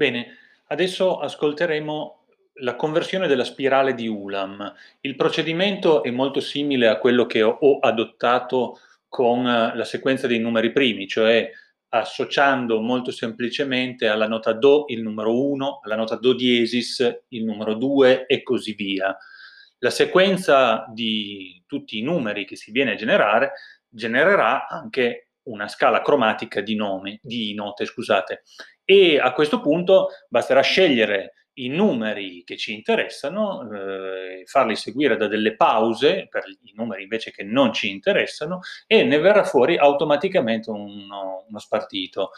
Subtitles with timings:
[0.00, 0.38] Bene,
[0.68, 2.24] adesso ascolteremo
[2.62, 4.74] la conversione della spirale di Ulam.
[5.02, 8.78] Il procedimento è molto simile a quello che ho, adottato
[9.08, 11.50] con eh, la sequenza dei numeri primi, cioè
[11.90, 17.74] associando molto semplicemente alla nota Do il numero 1, alla nota Do diesis il numero
[17.74, 19.14] 2 e così via.
[19.80, 23.52] La sequenza di tutti i numeri che si viene a generare
[23.86, 28.42] genererà anche una scala cromatica di, nome, di note, scusate,
[28.84, 35.26] e a questo punto basterà scegliere i numeri che ci interessano, eh, farli seguire da
[35.26, 40.70] delle pause per i numeri invece che non ci interessano e ne verrà fuori automaticamente
[40.70, 42.30] uno, uno spartito.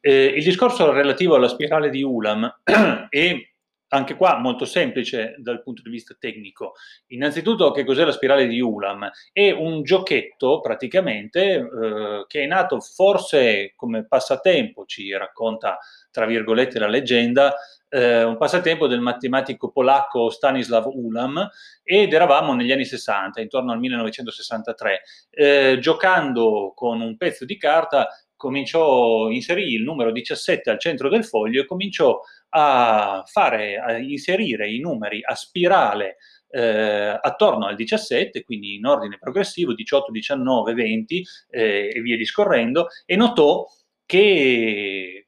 [0.00, 2.60] Eh, il discorso relativo alla spirale di Ulam
[3.08, 3.36] è
[3.88, 6.74] anche qua molto semplice dal punto di vista tecnico.
[7.08, 9.10] Innanzitutto, che cos'è la spirale di Ulam?
[9.32, 15.78] È un giochetto praticamente eh, che è nato forse come passatempo, ci racconta
[16.10, 17.54] tra virgolette la leggenda,
[17.88, 21.48] eh, un passatempo del matematico polacco Stanislav Ulam
[21.82, 25.02] ed eravamo negli anni 60, intorno al 1963.
[25.30, 31.26] Eh, giocando con un pezzo di carta cominciò, inserì il numero 17 al centro del
[31.26, 32.18] foglio e cominciò
[32.50, 36.16] a, fare, a inserire i numeri a spirale
[36.50, 42.86] eh, attorno al 17, quindi in ordine progressivo, 18, 19, 20 eh, e via discorrendo,
[43.04, 43.66] e notò
[44.06, 45.26] che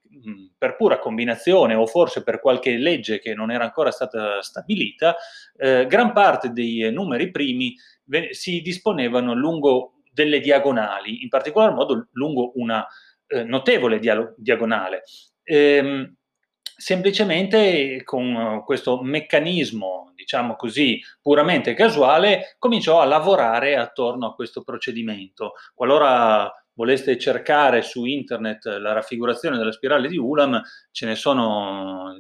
[0.57, 5.17] per pura combinazione o forse per qualche legge che non era ancora stata stabilita,
[5.57, 7.75] eh, gran parte dei numeri primi
[8.31, 12.87] si disponevano lungo delle diagonali, in particolar modo lungo una
[13.27, 15.03] eh, notevole dia- diagonale.
[15.45, 16.15] Ehm,
[16.63, 25.53] semplicemente con questo meccanismo, diciamo così, puramente casuale, cominciò a lavorare attorno a questo procedimento.
[25.75, 32.15] Qualora voleste cercare su internet la raffigurazione della spirale di Ulam, ce ne sono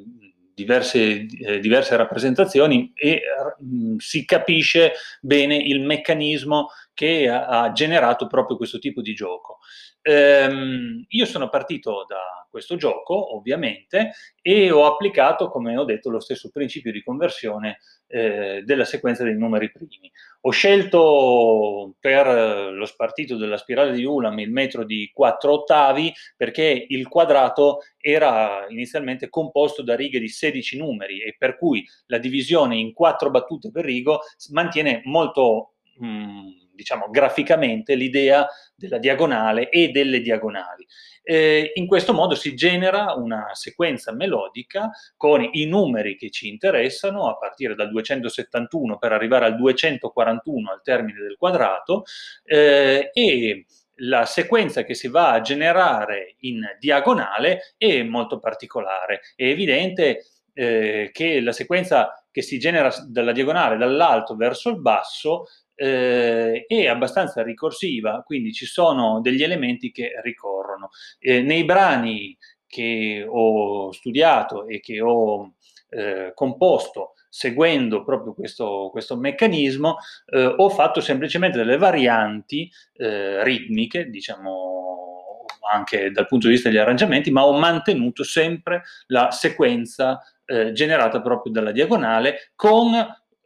[0.60, 3.22] diverse, eh, diverse rappresentazioni e
[3.58, 9.58] mh, si capisce bene il meccanismo che ha, ha generato proprio questo tipo di gioco.
[10.02, 14.12] Ehm, io sono partito da questo gioco, ovviamente,
[14.42, 17.78] e ho applicato, come ho detto, lo stesso principio di conversione
[18.08, 20.10] eh, della sequenza dei numeri primi.
[20.42, 26.86] Ho scelto per lo spartito della spirale di Ulam il metro di 4 ottavi perché
[26.88, 32.76] il quadrato era inizialmente composto da righe di 16 numeri e per cui la divisione
[32.76, 36.48] in 4 battute per rigo mantiene molto mh, mm,
[36.80, 40.86] diciamo graficamente l'idea della diagonale e delle diagonali.
[41.22, 47.28] Eh, in questo modo si genera una sequenza melodica con i numeri che ci interessano,
[47.28, 52.04] a partire dal 271 per arrivare al 241 al termine del quadrato,
[52.44, 53.66] eh, e
[54.02, 59.20] la sequenza che si va a generare in diagonale è molto particolare.
[59.36, 60.24] È evidente
[60.54, 65.46] eh, che la sequenza che si genera dalla diagonale dall'alto verso il basso
[65.80, 70.90] eh, è abbastanza ricorsiva, quindi ci sono degli elementi che ricorrono.
[71.18, 72.36] Eh, nei brani
[72.66, 75.54] che ho studiato e che ho
[75.88, 79.96] eh, composto seguendo proprio questo, questo meccanismo,
[80.26, 86.78] eh, ho fatto semplicemente delle varianti eh, ritmiche, diciamo anche dal punto di vista degli
[86.78, 92.90] arrangiamenti, ma ho mantenuto sempre la sequenza eh, generata proprio dalla diagonale con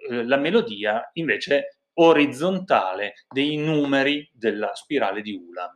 [0.06, 5.75] la melodia invece orizzontale dei numeri della spirale di Ulam.